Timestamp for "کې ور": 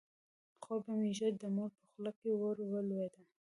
2.19-2.57